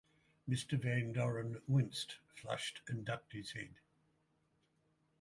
Mr. 0.49 0.81
Van 0.81 1.13
Doren 1.13 1.61
winced, 1.67 2.17
flushed, 2.33 2.81
and 2.87 3.05
ducked 3.05 3.33
his 3.33 3.51
head. 3.51 3.75